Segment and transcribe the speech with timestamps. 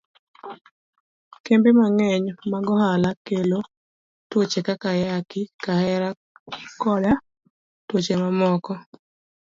[1.45, 3.59] Kembe mang'eny mag ohala kelo
[4.29, 6.09] tuoche kaka ayaki, kahera,
[6.81, 7.13] koda
[7.87, 8.73] tuoche mamoko.